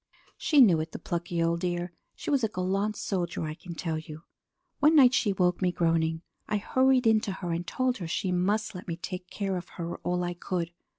"She 0.35 0.61
knew 0.61 0.79
it, 0.79 0.93
the 0.93 0.97
plucky 0.97 1.43
old 1.43 1.59
dear. 1.59 1.93
She 2.15 2.31
was 2.31 2.43
a 2.43 2.47
gallant 2.49 2.95
soldier, 2.95 3.43
I 3.43 3.53
can 3.53 3.75
tell 3.75 3.99
you! 3.99 4.23
One 4.79 4.95
night 4.95 5.13
she 5.13 5.31
woke 5.31 5.61
me 5.61 5.71
groaning. 5.71 6.23
I 6.47 6.57
hurried 6.57 7.05
in 7.05 7.19
to 7.19 7.31
her 7.33 7.51
and 7.51 7.67
told 7.67 7.97
her 7.99 8.07
she 8.07 8.31
must 8.31 8.73
let 8.73 8.87
me 8.87 8.97
take 8.97 9.29
care 9.29 9.57
of 9.57 9.69
her 9.77 9.97
all 9.97 10.23
I 10.23 10.33
could. 10.33 10.71